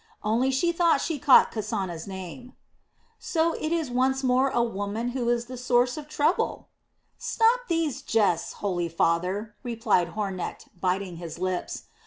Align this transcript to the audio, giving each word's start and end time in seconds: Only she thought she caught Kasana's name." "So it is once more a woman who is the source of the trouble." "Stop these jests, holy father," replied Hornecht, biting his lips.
Only 0.23 0.49
she 0.49 0.71
thought 0.71 0.99
she 0.99 1.19
caught 1.19 1.51
Kasana's 1.51 2.07
name." 2.07 2.53
"So 3.19 3.53
it 3.53 3.71
is 3.71 3.91
once 3.91 4.23
more 4.23 4.49
a 4.49 4.63
woman 4.63 5.09
who 5.09 5.29
is 5.29 5.45
the 5.45 5.57
source 5.57 5.95
of 5.95 6.05
the 6.05 6.09
trouble." 6.09 6.69
"Stop 7.19 7.67
these 7.67 8.01
jests, 8.01 8.53
holy 8.65 8.89
father," 8.89 9.53
replied 9.61 10.13
Hornecht, 10.17 10.69
biting 10.79 11.17
his 11.17 11.37
lips. 11.37 11.83